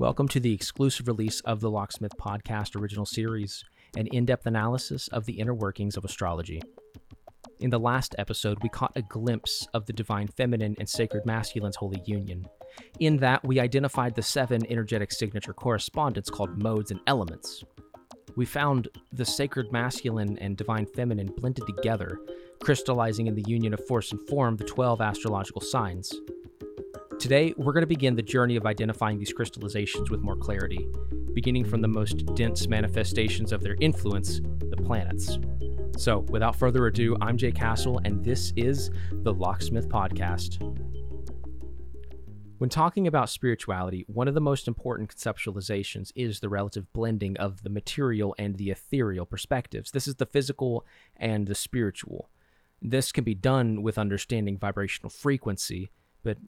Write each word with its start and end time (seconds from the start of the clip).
Welcome 0.00 0.28
to 0.28 0.40
the 0.40 0.54
exclusive 0.54 1.08
release 1.08 1.40
of 1.40 1.60
the 1.60 1.70
Locksmith 1.70 2.16
Podcast 2.18 2.74
original 2.74 3.04
series, 3.04 3.62
an 3.98 4.06
in 4.06 4.24
depth 4.24 4.46
analysis 4.46 5.08
of 5.08 5.26
the 5.26 5.38
inner 5.38 5.52
workings 5.52 5.94
of 5.94 6.06
astrology. 6.06 6.62
In 7.58 7.68
the 7.68 7.78
last 7.78 8.14
episode, 8.16 8.56
we 8.62 8.70
caught 8.70 8.96
a 8.96 9.02
glimpse 9.02 9.68
of 9.74 9.84
the 9.84 9.92
divine 9.92 10.28
feminine 10.28 10.74
and 10.78 10.88
sacred 10.88 11.26
masculine's 11.26 11.76
holy 11.76 12.00
union. 12.06 12.46
In 12.98 13.18
that, 13.18 13.44
we 13.44 13.60
identified 13.60 14.14
the 14.14 14.22
seven 14.22 14.64
energetic 14.70 15.12
signature 15.12 15.52
correspondents 15.52 16.30
called 16.30 16.62
modes 16.62 16.90
and 16.90 17.00
elements. 17.06 17.62
We 18.36 18.46
found 18.46 18.88
the 19.12 19.26
sacred 19.26 19.70
masculine 19.70 20.38
and 20.38 20.56
divine 20.56 20.86
feminine 20.86 21.30
blended 21.36 21.66
together, 21.66 22.18
crystallizing 22.62 23.26
in 23.26 23.34
the 23.34 23.44
union 23.46 23.74
of 23.74 23.86
force 23.86 24.12
and 24.12 24.28
form 24.28 24.56
the 24.56 24.64
12 24.64 25.02
astrological 25.02 25.60
signs. 25.60 26.10
Today, 27.20 27.52
we're 27.58 27.74
going 27.74 27.82
to 27.82 27.86
begin 27.86 28.16
the 28.16 28.22
journey 28.22 28.56
of 28.56 28.64
identifying 28.64 29.18
these 29.18 29.30
crystallizations 29.30 30.08
with 30.08 30.22
more 30.22 30.36
clarity, 30.36 30.88
beginning 31.34 31.66
from 31.66 31.82
the 31.82 31.86
most 31.86 32.24
dense 32.34 32.66
manifestations 32.66 33.52
of 33.52 33.62
their 33.62 33.76
influence, 33.78 34.40
the 34.70 34.76
planets. 34.78 35.38
So, 35.98 36.20
without 36.30 36.56
further 36.56 36.86
ado, 36.86 37.18
I'm 37.20 37.36
Jay 37.36 37.52
Castle, 37.52 38.00
and 38.06 38.24
this 38.24 38.54
is 38.56 38.90
the 39.12 39.34
Locksmith 39.34 39.86
Podcast. 39.86 40.62
When 42.56 42.70
talking 42.70 43.06
about 43.06 43.28
spirituality, 43.28 44.06
one 44.08 44.26
of 44.26 44.32
the 44.32 44.40
most 44.40 44.66
important 44.66 45.14
conceptualizations 45.14 46.12
is 46.16 46.40
the 46.40 46.48
relative 46.48 46.90
blending 46.94 47.36
of 47.36 47.62
the 47.62 47.70
material 47.70 48.34
and 48.38 48.56
the 48.56 48.70
ethereal 48.70 49.26
perspectives. 49.26 49.90
This 49.90 50.08
is 50.08 50.14
the 50.14 50.24
physical 50.24 50.86
and 51.16 51.46
the 51.46 51.54
spiritual. 51.54 52.30
This 52.80 53.12
can 53.12 53.24
be 53.24 53.34
done 53.34 53.82
with 53.82 53.98
understanding 53.98 54.56
vibrational 54.56 55.10
frequency, 55.10 55.90
but 56.22 56.38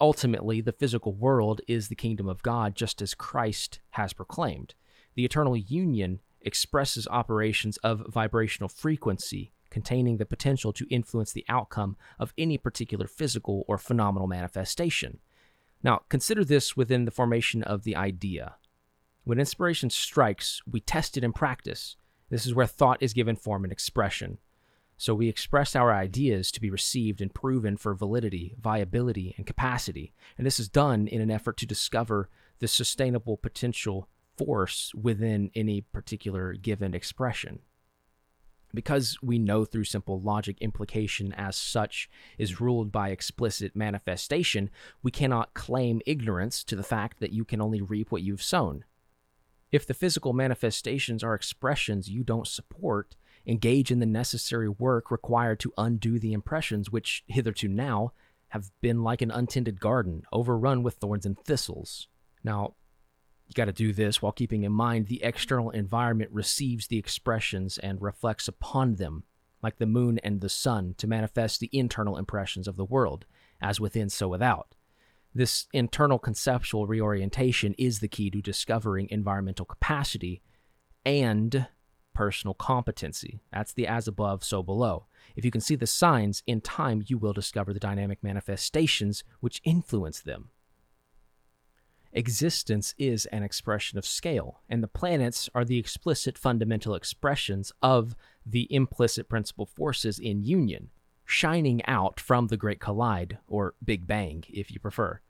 ultimately, 0.00 0.60
the 0.60 0.72
physical 0.72 1.14
world 1.14 1.60
is 1.66 1.88
the 1.88 1.94
kingdom 1.94 2.28
of 2.28 2.42
God, 2.42 2.74
just 2.74 3.02
as 3.02 3.14
Christ 3.14 3.80
has 3.90 4.12
proclaimed. 4.12 4.74
The 5.14 5.24
eternal 5.24 5.56
union 5.56 6.20
expresses 6.40 7.08
operations 7.10 7.76
of 7.78 8.06
vibrational 8.08 8.68
frequency 8.68 9.52
containing 9.70 10.16
the 10.16 10.26
potential 10.26 10.72
to 10.72 10.86
influence 10.88 11.32
the 11.32 11.44
outcome 11.48 11.96
of 12.18 12.32
any 12.38 12.56
particular 12.56 13.06
physical 13.06 13.64
or 13.68 13.78
phenomenal 13.78 14.26
manifestation. 14.26 15.18
Now, 15.82 16.02
consider 16.08 16.44
this 16.44 16.76
within 16.76 17.04
the 17.04 17.10
formation 17.10 17.62
of 17.62 17.84
the 17.84 17.94
idea. 17.94 18.56
When 19.24 19.38
inspiration 19.38 19.90
strikes, 19.90 20.62
we 20.70 20.80
test 20.80 21.16
it 21.16 21.24
in 21.24 21.32
practice. 21.32 21.96
This 22.30 22.46
is 22.46 22.54
where 22.54 22.66
thought 22.66 23.02
is 23.02 23.12
given 23.12 23.36
form 23.36 23.64
and 23.64 23.72
expression. 23.72 24.38
So 25.00 25.14
we 25.14 25.28
express 25.28 25.76
our 25.76 25.94
ideas 25.94 26.50
to 26.50 26.60
be 26.60 26.70
received 26.70 27.20
and 27.20 27.32
proven 27.32 27.76
for 27.76 27.94
validity, 27.94 28.56
viability, 28.60 29.32
and 29.36 29.46
capacity. 29.46 30.12
And 30.36 30.44
this 30.44 30.58
is 30.58 30.68
done 30.68 31.06
in 31.06 31.20
an 31.20 31.30
effort 31.30 31.56
to 31.58 31.66
discover 31.66 32.28
the 32.58 32.66
sustainable 32.66 33.36
potential 33.36 34.08
force 34.36 34.92
within 35.00 35.52
any 35.54 35.82
particular 35.82 36.52
given 36.52 36.94
expression. 36.94 37.60
Because 38.74 39.16
we 39.22 39.38
know 39.38 39.64
through 39.64 39.84
simple 39.84 40.20
logic 40.20 40.58
implication 40.60 41.32
as 41.32 41.56
such 41.56 42.10
is 42.36 42.60
ruled 42.60 42.90
by 42.90 43.10
explicit 43.10 43.76
manifestation, 43.76 44.68
we 45.02 45.12
cannot 45.12 45.54
claim 45.54 46.02
ignorance 46.06 46.64
to 46.64 46.74
the 46.74 46.82
fact 46.82 47.20
that 47.20 47.32
you 47.32 47.44
can 47.44 47.60
only 47.60 47.80
reap 47.80 48.10
what 48.10 48.22
you've 48.22 48.42
sown. 48.42 48.84
If 49.70 49.86
the 49.86 49.94
physical 49.94 50.32
manifestations 50.32 51.22
are 51.22 51.34
expressions 51.34 52.08
you 52.08 52.24
don't 52.24 52.48
support, 52.48 53.14
engage 53.48 53.90
in 53.90 53.98
the 53.98 54.06
necessary 54.06 54.68
work 54.68 55.10
required 55.10 55.58
to 55.60 55.72
undo 55.78 56.18
the 56.18 56.32
impressions 56.32 56.90
which 56.90 57.24
hitherto 57.26 57.66
now 57.66 58.12
have 58.48 58.70
been 58.80 59.02
like 59.02 59.22
an 59.22 59.30
untended 59.30 59.80
garden, 59.80 60.22
overrun 60.32 60.82
with 60.82 60.94
thorns 60.94 61.26
and 61.26 61.38
thistles. 61.40 62.08
Now, 62.44 62.74
you 63.46 63.54
got 63.54 63.64
to 63.64 63.72
do 63.72 63.92
this 63.92 64.20
while 64.20 64.32
keeping 64.32 64.62
in 64.62 64.72
mind 64.72 65.06
the 65.06 65.22
external 65.22 65.70
environment 65.70 66.30
receives 66.32 66.86
the 66.86 66.98
expressions 66.98 67.78
and 67.78 68.00
reflects 68.00 68.46
upon 68.46 68.96
them, 68.96 69.24
like 69.62 69.78
the 69.78 69.86
moon 69.86 70.18
and 70.18 70.40
the 70.40 70.50
sun, 70.50 70.94
to 70.98 71.06
manifest 71.06 71.60
the 71.60 71.70
internal 71.72 72.18
impressions 72.18 72.68
of 72.68 72.76
the 72.76 72.84
world, 72.84 73.24
as 73.60 73.80
within, 73.80 74.10
so 74.10 74.28
without. 74.28 74.74
This 75.34 75.66
internal 75.72 76.18
conceptual 76.18 76.86
reorientation 76.86 77.74
is 77.78 78.00
the 78.00 78.08
key 78.08 78.30
to 78.30 78.42
discovering 78.42 79.08
environmental 79.10 79.64
capacity 79.64 80.42
and 81.04 81.66
personal 82.18 82.52
competency. 82.52 83.38
That's 83.52 83.72
the 83.72 83.86
as 83.86 84.08
above, 84.08 84.42
so 84.42 84.60
below. 84.60 85.06
If 85.36 85.44
you 85.44 85.52
can 85.52 85.60
see 85.60 85.76
the 85.76 85.86
signs, 85.86 86.42
in 86.48 86.60
time 86.60 87.04
you 87.06 87.16
will 87.16 87.32
discover 87.32 87.72
the 87.72 87.78
dynamic 87.78 88.24
manifestations 88.24 89.22
which 89.38 89.60
influence 89.62 90.18
them. 90.18 90.50
Existence 92.12 92.92
is 92.98 93.26
an 93.26 93.44
expression 93.44 93.98
of 93.98 94.04
scale, 94.04 94.62
and 94.68 94.82
the 94.82 94.88
planets 94.88 95.48
are 95.54 95.64
the 95.64 95.78
explicit 95.78 96.36
fundamental 96.36 96.96
expressions 96.96 97.70
of 97.82 98.16
the 98.44 98.66
implicit 98.74 99.28
principal 99.28 99.64
forces 99.64 100.18
in 100.18 100.42
union, 100.42 100.90
shining 101.24 101.84
out 101.84 102.18
from 102.18 102.48
the 102.48 102.56
Great 102.56 102.80
Collide, 102.80 103.38
or 103.46 103.76
Big 103.84 104.08
Bang, 104.08 104.42
if 104.48 104.72
you 104.72 104.80
prefer. 104.80 105.20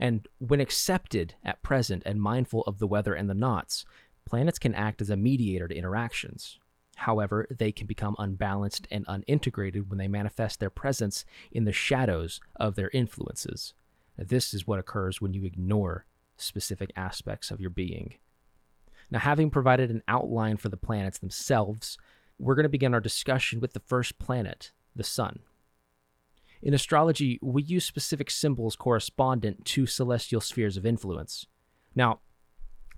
And 0.00 0.26
when 0.38 0.60
accepted 0.60 1.34
at 1.44 1.62
present 1.62 2.04
and 2.06 2.22
mindful 2.22 2.62
of 2.62 2.78
the 2.78 2.86
weather 2.86 3.12
and 3.12 3.28
the 3.28 3.34
knots, 3.34 3.84
Planets 4.28 4.58
can 4.58 4.74
act 4.74 5.00
as 5.00 5.08
a 5.08 5.16
mediator 5.16 5.66
to 5.68 5.74
interactions. 5.74 6.58
However, 6.96 7.46
they 7.48 7.72
can 7.72 7.86
become 7.86 8.14
unbalanced 8.18 8.86
and 8.90 9.06
unintegrated 9.06 9.88
when 9.88 9.96
they 9.96 10.06
manifest 10.06 10.60
their 10.60 10.68
presence 10.68 11.24
in 11.50 11.64
the 11.64 11.72
shadows 11.72 12.38
of 12.56 12.74
their 12.74 12.90
influences. 12.92 13.72
This 14.18 14.52
is 14.52 14.66
what 14.66 14.78
occurs 14.78 15.22
when 15.22 15.32
you 15.32 15.46
ignore 15.46 16.04
specific 16.36 16.92
aspects 16.94 17.50
of 17.50 17.58
your 17.58 17.70
being. 17.70 18.16
Now, 19.10 19.20
having 19.20 19.48
provided 19.48 19.90
an 19.90 20.02
outline 20.06 20.58
for 20.58 20.68
the 20.68 20.76
planets 20.76 21.18
themselves, 21.18 21.96
we're 22.38 22.54
going 22.54 22.64
to 22.64 22.68
begin 22.68 22.92
our 22.92 23.00
discussion 23.00 23.60
with 23.60 23.72
the 23.72 23.80
first 23.80 24.18
planet, 24.18 24.72
the 24.94 25.04
Sun. 25.04 25.38
In 26.60 26.74
astrology, 26.74 27.38
we 27.40 27.62
use 27.62 27.86
specific 27.86 28.30
symbols 28.30 28.76
correspondent 28.76 29.64
to 29.64 29.86
celestial 29.86 30.42
spheres 30.42 30.76
of 30.76 30.84
influence. 30.84 31.46
Now, 31.94 32.20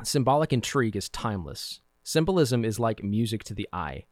Symbolic 0.03 0.53
intrigue 0.53 0.97
is 0.97 1.09
timeless. 1.11 1.81
Symbolism 2.03 2.65
is 2.65 2.81
like 2.81 3.05
music 3.05 3.45
to 3.45 3.55
the 3.55 3.69
eye, 3.73 4.07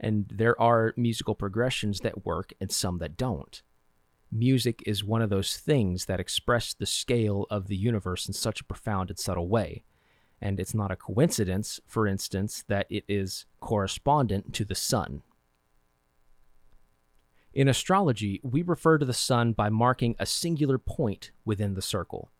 and 0.00 0.26
there 0.32 0.60
are 0.60 0.94
musical 0.96 1.34
progressions 1.34 2.00
that 2.00 2.24
work 2.24 2.52
and 2.60 2.72
some 2.72 2.98
that 2.98 3.16
don't. 3.16 3.62
Music 4.32 4.82
is 4.86 5.04
one 5.04 5.22
of 5.22 5.30
those 5.30 5.56
things 5.56 6.06
that 6.06 6.18
express 6.18 6.72
the 6.72 6.86
scale 6.86 7.46
of 7.50 7.68
the 7.68 7.76
universe 7.76 8.26
in 8.26 8.32
such 8.32 8.60
a 8.60 8.64
profound 8.64 9.10
and 9.10 9.18
subtle 9.18 9.46
way. 9.46 9.84
And 10.40 10.58
it's 10.58 10.74
not 10.74 10.90
a 10.90 10.96
coincidence, 10.96 11.78
for 11.86 12.06
instance, 12.06 12.64
that 12.68 12.86
it 12.90 13.04
is 13.06 13.44
correspondent 13.60 14.52
to 14.54 14.64
the 14.64 14.74
sun. 14.74 15.22
In 17.52 17.68
astrology, 17.68 18.40
we 18.42 18.62
refer 18.62 18.98
to 18.98 19.06
the 19.06 19.12
sun 19.12 19.52
by 19.52 19.68
marking 19.68 20.16
a 20.18 20.26
singular 20.26 20.78
point 20.78 21.30
within 21.44 21.74
the 21.74 21.82
circle. 21.82 22.30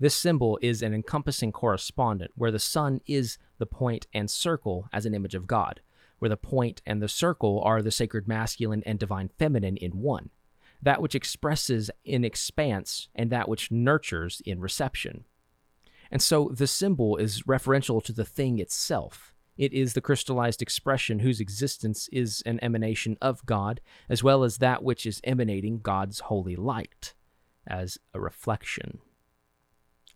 This 0.00 0.14
symbol 0.14 0.58
is 0.62 0.80
an 0.82 0.94
encompassing 0.94 1.50
correspondent, 1.50 2.30
where 2.36 2.52
the 2.52 2.58
sun 2.60 3.00
is 3.06 3.38
the 3.58 3.66
point 3.66 4.06
and 4.14 4.30
circle 4.30 4.88
as 4.92 5.06
an 5.06 5.14
image 5.14 5.34
of 5.34 5.48
God, 5.48 5.80
where 6.18 6.28
the 6.28 6.36
point 6.36 6.82
and 6.86 7.02
the 7.02 7.08
circle 7.08 7.60
are 7.64 7.82
the 7.82 7.90
sacred 7.90 8.28
masculine 8.28 8.82
and 8.86 8.98
divine 8.98 9.28
feminine 9.38 9.76
in 9.76 9.98
one, 9.98 10.30
that 10.80 11.02
which 11.02 11.16
expresses 11.16 11.90
in 12.04 12.24
expanse 12.24 13.08
and 13.14 13.30
that 13.30 13.48
which 13.48 13.72
nurtures 13.72 14.40
in 14.44 14.60
reception. 14.60 15.24
And 16.10 16.22
so 16.22 16.50
the 16.54 16.68
symbol 16.68 17.16
is 17.16 17.42
referential 17.42 18.02
to 18.04 18.12
the 18.12 18.24
thing 18.24 18.60
itself. 18.60 19.34
It 19.56 19.72
is 19.72 19.94
the 19.94 20.00
crystallized 20.00 20.62
expression 20.62 21.18
whose 21.18 21.40
existence 21.40 22.08
is 22.12 22.42
an 22.46 22.60
emanation 22.62 23.16
of 23.20 23.44
God, 23.44 23.80
as 24.08 24.22
well 24.22 24.44
as 24.44 24.58
that 24.58 24.84
which 24.84 25.04
is 25.04 25.20
emanating 25.24 25.80
God's 25.80 26.20
holy 26.20 26.54
light 26.54 27.14
as 27.66 27.98
a 28.14 28.20
reflection. 28.20 29.00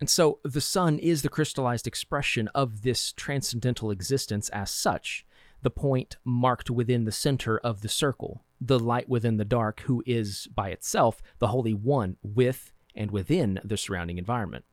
And 0.03 0.09
so 0.09 0.39
the 0.43 0.59
sun 0.59 0.99
is 0.99 1.21
the 1.21 1.29
crystallized 1.29 1.87
expression 1.87 2.49
of 2.49 2.81
this 2.81 3.13
transcendental 3.13 3.89
existence 3.89 4.49
as 4.49 4.69
such, 4.69 5.25
the 5.61 5.69
point 5.69 6.17
marked 6.25 6.69
within 6.69 7.05
the 7.05 7.11
center 7.13 7.57
of 7.59 7.79
the 7.79 7.87
circle, 7.87 8.43
the 8.59 8.77
light 8.77 9.07
within 9.07 9.37
the 9.37 9.45
dark, 9.45 9.79
who 9.85 10.03
is 10.05 10.49
by 10.53 10.71
itself 10.71 11.21
the 11.39 11.47
Holy 11.47 11.73
One 11.73 12.17
with 12.21 12.73
and 12.93 13.11
within 13.11 13.61
the 13.63 13.77
surrounding 13.77 14.17
environment. 14.17 14.65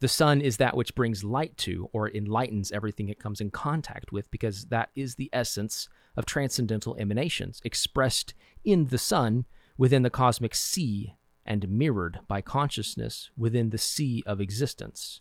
The 0.00 0.08
sun 0.08 0.42
is 0.42 0.58
that 0.58 0.76
which 0.76 0.94
brings 0.94 1.24
light 1.24 1.56
to 1.56 1.88
or 1.94 2.10
enlightens 2.10 2.70
everything 2.70 3.08
it 3.08 3.18
comes 3.18 3.40
in 3.40 3.50
contact 3.50 4.12
with, 4.12 4.30
because 4.30 4.66
that 4.66 4.90
is 4.94 5.14
the 5.14 5.30
essence 5.32 5.88
of 6.18 6.26
transcendental 6.26 6.96
emanations, 6.98 7.62
expressed 7.64 8.34
in 8.62 8.88
the 8.88 8.98
sun 8.98 9.46
within 9.78 10.02
the 10.02 10.10
cosmic 10.10 10.54
sea 10.54 11.14
and 11.50 11.68
mirrored 11.68 12.20
by 12.28 12.40
consciousness 12.40 13.28
within 13.36 13.70
the 13.70 13.76
sea 13.76 14.22
of 14.24 14.40
existence. 14.40 15.20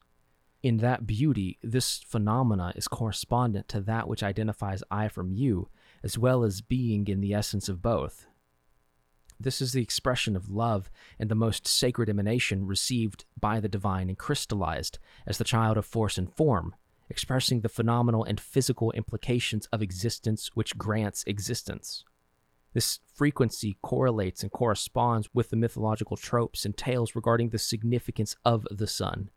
In 0.62 0.78
that 0.78 1.08
beauty, 1.08 1.58
this 1.64 2.02
phenomena 2.06 2.72
is 2.76 2.88
correspondent 2.88 3.68
to 3.70 3.82
that 3.82 4.08
which 4.08 4.22
identifies 4.22 4.84
I 4.92 5.08
from 5.08 5.32
you, 5.32 5.70
as 6.04 6.20
well 6.20 6.44
as 6.44 6.62
being 6.62 7.08
in 7.08 7.20
the 7.20 7.34
essence 7.34 7.68
of 7.68 7.82
both. 7.82 8.28
This 9.40 9.60
is 9.60 9.74
the 9.74 9.82
expression 9.82 10.36
of 10.36 10.52
love 10.52 10.92
and 11.18 11.30
the 11.30 11.36
most 11.36 11.68
sacred 11.68 12.10
emanation 12.10 12.68
received 12.68 13.26
by 13.40 13.60
the 13.60 13.68
divine 13.68 14.08
and 14.08 14.18
crystallized 14.18 15.00
as 15.26 15.40
the 15.40 15.44
child 15.44 15.78
of 15.78 15.86
force 15.88 16.20
and 16.20 16.32
form, 16.32 16.76
expressing 17.10 17.62
the 17.62 17.70
phenomenal 17.70 18.24
and 18.24 18.40
physical 18.40 18.92
implications 18.92 19.66
of 19.74 19.82
existence 19.82 20.52
which 20.54 20.78
grants 20.78 21.24
existence. 21.26 22.04
This 22.74 23.00
frequency 23.14 23.78
correlates 23.82 24.44
and 24.44 24.52
corresponds 24.52 25.30
with 25.34 25.50
the 25.50 25.56
mythological 25.56 26.18
tropes 26.18 26.66
and 26.66 26.78
tales 26.78 27.16
regarding 27.16 27.50
the 27.50 27.58
significance 27.58 28.36
of 28.46 28.68
the 28.70 28.88
sun, 28.88 29.32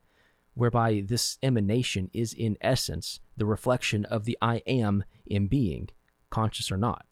whereby 0.54 1.02
this 1.04 1.38
emanation 1.42 2.10
is 2.12 2.34
in 2.34 2.58
essence 2.60 3.20
the 3.36 3.46
reflection 3.46 4.04
of 4.04 4.24
the 4.24 4.36
I 4.42 4.56
am 4.66 5.04
in 5.24 5.46
being, 5.46 5.88
conscious 6.30 6.70
or 6.70 6.76
not. 6.76 7.06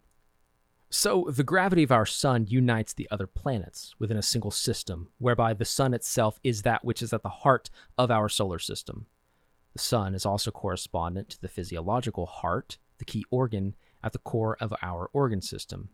So, 0.93 1.31
the 1.31 1.45
gravity 1.45 1.85
of 1.85 1.93
our 1.93 2.05
sun 2.05 2.47
unites 2.49 2.93
the 2.93 3.09
other 3.13 3.29
planets 3.29 3.95
within 4.01 4.17
a 4.17 4.23
single 4.23 4.51
system, 4.51 5.09
whereby 5.19 5.55
the 5.55 5.65
sun 5.65 5.95
itself 5.95 6.41
is 6.43 6.63
that 6.63 6.85
which 6.85 7.01
is 7.01 7.13
at 7.13 7.23
the 7.23 7.29
heart 7.29 7.71
of 7.97 8.11
our 8.11 8.29
solar 8.29 8.59
system. 8.59 9.07
The 9.73 9.79
sun 9.79 10.17
is 10.17 10.27
also 10.27 10.51
correspondent 10.51 11.31
to 11.31 11.41
the 11.41 11.49
physiological 11.49 12.27
heart, 12.27 12.79
the 12.99 13.05
key 13.05 13.25
organ 13.31 13.77
at 14.03 14.13
the 14.13 14.19
core 14.19 14.57
of 14.61 14.75
our 14.83 15.09
organ 15.13 15.41
system. 15.41 15.91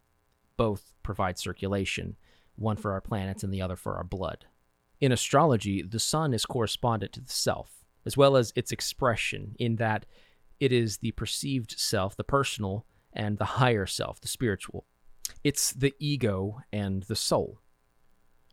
Both 0.56 0.92
provide 1.02 1.38
circulation, 1.38 2.16
one 2.56 2.76
for 2.76 2.92
our 2.92 3.00
planets 3.00 3.44
and 3.44 3.52
the 3.52 3.62
other 3.62 3.76
for 3.76 3.96
our 3.96 4.04
blood. 4.04 4.46
In 5.00 5.12
astrology, 5.12 5.82
the 5.82 5.98
sun 5.98 6.32
is 6.32 6.46
correspondent 6.46 7.12
to 7.12 7.20
the 7.20 7.30
self, 7.32 7.84
as 8.06 8.16
well 8.16 8.36
as 8.36 8.52
its 8.56 8.72
expression, 8.72 9.54
in 9.58 9.76
that 9.76 10.06
it 10.58 10.72
is 10.72 10.98
the 10.98 11.12
perceived 11.12 11.78
self, 11.78 12.16
the 12.16 12.24
personal, 12.24 12.86
and 13.12 13.38
the 13.38 13.44
higher 13.44 13.86
self, 13.86 14.20
the 14.20 14.28
spiritual. 14.28 14.86
It's 15.44 15.72
the 15.72 15.94
ego 15.98 16.60
and 16.72 17.02
the 17.04 17.16
soul. 17.16 17.60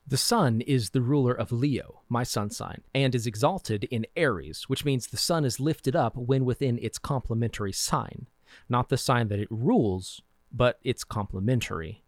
The 0.05 0.17
sun 0.17 0.59
is 0.61 0.89
the 0.89 1.01
ruler 1.01 1.33
of 1.33 1.53
Leo, 1.53 2.01
my 2.09 2.23
sun 2.23 2.49
sign, 2.49 2.81
and 2.93 3.15
is 3.15 3.25
exalted 3.25 3.85
in 3.85 4.05
Aries, 4.17 4.63
which 4.67 4.83
means 4.83 5.07
the 5.07 5.17
sun 5.17 5.45
is 5.45 5.61
lifted 5.61 5.95
up 5.95 6.17
when 6.17 6.43
within 6.43 6.77
its 6.81 6.97
complementary 6.97 7.71
sign. 7.71 8.27
Not 8.67 8.89
the 8.89 8.97
sign 8.97 9.29
that 9.29 9.39
it 9.39 9.47
rules, 9.49 10.21
but 10.53 10.79
its 10.83 11.03
complementary. 11.03 12.03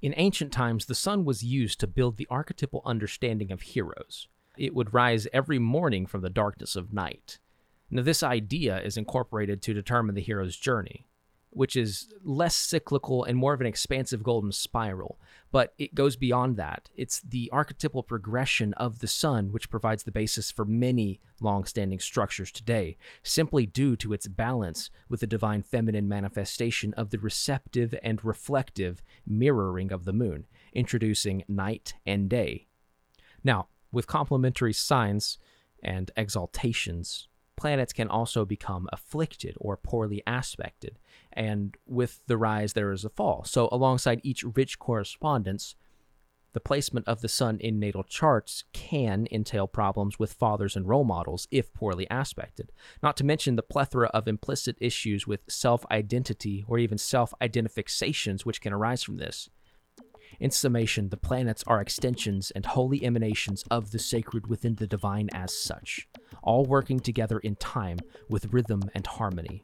In 0.00 0.14
ancient 0.16 0.52
times, 0.52 0.86
the 0.86 0.94
sun 0.94 1.24
was 1.24 1.42
used 1.42 1.80
to 1.80 1.86
build 1.86 2.16
the 2.16 2.28
archetypal 2.30 2.82
understanding 2.84 3.50
of 3.50 3.62
heroes. 3.62 4.28
It 4.56 4.74
would 4.74 4.94
rise 4.94 5.26
every 5.32 5.58
morning 5.58 6.06
from 6.06 6.20
the 6.20 6.30
darkness 6.30 6.76
of 6.76 6.92
night. 6.92 7.38
Now, 7.90 8.02
this 8.02 8.22
idea 8.22 8.80
is 8.80 8.96
incorporated 8.96 9.62
to 9.62 9.74
determine 9.74 10.14
the 10.14 10.20
hero's 10.20 10.56
journey 10.56 11.06
which 11.50 11.74
is 11.76 12.12
less 12.22 12.54
cyclical 12.54 13.24
and 13.24 13.36
more 13.36 13.52
of 13.52 13.60
an 13.60 13.66
expansive 13.66 14.22
golden 14.22 14.52
spiral. 14.52 15.18
But 15.52 15.74
it 15.78 15.94
goes 15.94 16.14
beyond 16.16 16.56
that. 16.56 16.88
It's 16.96 17.20
the 17.20 17.50
archetypal 17.52 18.04
progression 18.04 18.72
of 18.74 19.00
the 19.00 19.08
sun, 19.08 19.50
which 19.50 19.68
provides 19.68 20.04
the 20.04 20.12
basis 20.12 20.50
for 20.50 20.64
many 20.64 21.20
long 21.40 21.64
standing 21.64 21.98
structures 21.98 22.52
today, 22.52 22.96
simply 23.22 23.66
due 23.66 23.96
to 23.96 24.12
its 24.12 24.28
balance 24.28 24.90
with 25.08 25.20
the 25.20 25.26
divine 25.26 25.62
feminine 25.62 26.08
manifestation 26.08 26.94
of 26.94 27.10
the 27.10 27.18
receptive 27.18 27.94
and 28.02 28.24
reflective 28.24 29.02
mirroring 29.26 29.92
of 29.92 30.04
the 30.04 30.12
moon, 30.12 30.46
introducing 30.72 31.42
night 31.48 31.94
and 32.06 32.28
day. 32.28 32.68
Now, 33.42 33.68
with 33.90 34.06
complementary 34.06 34.72
signs 34.72 35.38
and 35.82 36.12
exaltations, 36.16 37.26
planets 37.60 37.92
can 37.92 38.08
also 38.08 38.44
become 38.44 38.88
afflicted 38.90 39.54
or 39.60 39.76
poorly 39.76 40.22
aspected, 40.26 40.98
and 41.32 41.76
with 41.86 42.22
the 42.26 42.38
rise, 42.38 42.72
there 42.72 42.90
is 42.90 43.04
a 43.04 43.10
fall. 43.10 43.44
So, 43.44 43.68
alongside 43.70 44.20
each 44.22 44.42
rich 44.42 44.78
correspondence, 44.78 45.76
the 46.52 46.60
placement 46.60 47.06
of 47.06 47.20
the 47.20 47.28
sun 47.28 47.58
in 47.60 47.78
natal 47.78 48.02
charts 48.02 48.64
can 48.72 49.28
entail 49.30 49.68
problems 49.68 50.18
with 50.18 50.32
fathers 50.32 50.74
and 50.74 50.88
role 50.88 51.04
models 51.04 51.46
if 51.50 51.72
poorly 51.74 52.06
aspected, 52.10 52.72
not 53.02 53.16
to 53.18 53.24
mention 53.24 53.56
the 53.56 53.62
plethora 53.62 54.08
of 54.08 54.26
implicit 54.26 54.76
issues 54.80 55.26
with 55.26 55.40
self 55.48 55.84
identity 55.90 56.64
or 56.66 56.78
even 56.78 56.98
self 56.98 57.34
identifications 57.42 58.46
which 58.46 58.60
can 58.60 58.72
arise 58.72 59.02
from 59.02 59.18
this. 59.18 59.50
In 60.40 60.50
summation, 60.50 61.10
the 61.10 61.16
planets 61.16 61.62
are 61.66 61.80
extensions 61.80 62.50
and 62.52 62.64
holy 62.64 63.04
emanations 63.04 63.62
of 63.70 63.90
the 63.90 63.98
sacred 63.98 64.46
within 64.46 64.76
the 64.76 64.86
divine 64.86 65.28
as 65.34 65.54
such, 65.54 66.08
all 66.42 66.64
working 66.64 67.00
together 67.00 67.38
in 67.38 67.56
time 67.56 67.98
with 68.28 68.52
rhythm 68.52 68.82
and 68.94 69.06
harmony. 69.06 69.62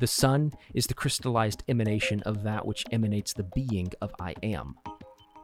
The 0.00 0.06
sun 0.06 0.52
is 0.74 0.86
the 0.86 0.94
crystallized 0.94 1.62
emanation 1.68 2.20
of 2.22 2.42
that 2.42 2.66
which 2.66 2.84
emanates 2.90 3.32
the 3.32 3.44
being 3.54 3.92
of 4.00 4.12
I 4.20 4.34
am, 4.42 4.74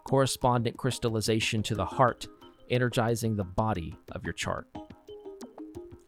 correspondent 0.04 0.76
crystallization 0.76 1.62
to 1.64 1.75
the 1.75 1.84
heart, 1.84 2.26
energizing 2.69 3.37
the 3.37 3.44
body 3.44 3.96
of 4.12 4.25
your 4.25 4.32
chart. 4.32 4.66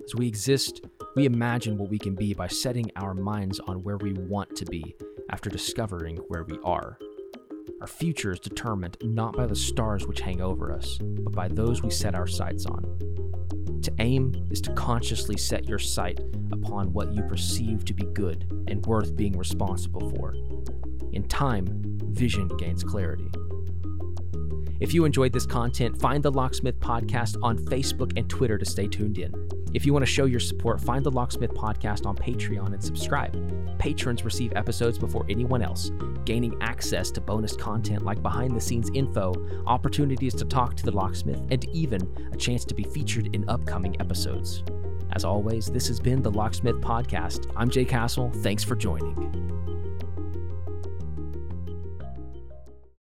As 0.05 0.15
we 0.17 0.27
exist, 0.27 0.85
we 1.15 1.27
imagine 1.27 1.79
what 1.79 1.89
we 1.89 1.99
can 1.99 2.15
be 2.15 2.35
by 2.35 2.49
setting 2.49 2.91
our 2.97 3.15
minds 3.15 3.61
on 3.61 3.83
where 3.83 3.99
we 3.99 4.13
want 4.15 4.57
to 4.57 4.65
be 4.65 4.97
after 5.31 5.49
discovering 5.49 6.17
where 6.29 6.43
we 6.43 6.59
are. 6.65 6.99
Our 7.81 7.87
future 7.87 8.33
is 8.33 8.41
determined 8.41 8.97
not 9.03 9.37
by 9.37 9.47
the 9.47 9.57
stars 9.57 10.07
which 10.07 10.21
hang 10.21 10.41
over 10.41 10.73
us, 10.73 10.99
but 11.01 11.33
by 11.33 11.49
those 11.49 11.83
we 11.83 11.91
set 11.91 12.15
our 12.15 12.27
sights 12.27 12.67
on. 12.67 13.22
To 13.83 13.93
aim 13.99 14.47
is 14.51 14.61
to 14.61 14.73
consciously 14.75 15.37
set 15.37 15.69
your 15.69 15.81
sight 15.81 16.21
upon 16.53 16.93
what 16.93 17.13
you 17.13 17.23
perceive 17.23 17.85
to 17.87 17.93
be 17.93 18.05
good 18.05 18.47
and 18.69 18.87
worth 18.87 19.17
being 19.17 19.37
responsible 19.37 20.09
for. 20.11 20.35
In 21.13 21.27
time, 21.29 21.67
vision 22.11 22.47
gains 22.59 22.85
clarity. 22.85 23.29
If 24.79 24.95
you 24.95 25.05
enjoyed 25.05 25.33
this 25.33 25.47
content, 25.47 26.01
find 26.01 26.23
the 26.23 26.31
Locksmith 26.31 26.79
Podcast 26.79 27.37
on 27.43 27.59
Facebook 27.59 28.17
and 28.17 28.31
Twitter 28.31 28.57
to 28.57 28.65
stay 28.65 28.87
tuned 28.87 29.19
in. 29.19 29.33
If 29.75 29.87
you 29.87 29.93
want 29.95 30.03
to 30.03 30.11
show 30.11 30.27
your 30.27 30.41
support, 30.41 30.83
find 30.83 31.05
the 31.05 31.11
Locksmith 31.11 31.53
Podcast 31.55 32.05
on 32.05 32.15
Patreon 32.15 32.75
and 32.75 32.85
subscribe. 32.85 33.79
Patrons 33.79 34.23
receive 34.23 34.53
episodes 34.55 34.99
before 34.99 35.25
anyone 35.31 35.63
else, 35.63 35.91
gaining 36.27 36.55
access 36.61 37.11
to 37.13 37.23
bonus 37.23 37.57
content 37.57 38.05
like 38.05 38.23
behind 38.23 38.55
the 38.55 38.61
scenes 38.61 38.91
info, 38.93 39.33
opportunities 39.67 40.35
to 40.35 40.45
talk 40.45 40.77
to 40.77 40.85
the 40.85 40.93
locksmith, 40.93 41.41
and 41.51 41.65
even 41.71 42.03
a 42.33 42.37
chance 42.37 42.67
to 42.67 42.75
be 42.75 42.85
featured 42.85 43.35
in 43.35 43.49
upcoming 43.49 43.99
episodes. 43.99 44.63
As 45.13 45.25
always, 45.25 45.67
this 45.67 45.89
has 45.89 46.01
been 46.01 46.23
the 46.23 46.31
Locksmith 46.31 46.81
Podcast. 46.81 47.51
I'm 47.57 47.71
Jay 47.71 47.85
Castle. 47.85 48.31
Thanks 48.37 48.65
for 48.65 48.77
joining. 48.77 49.43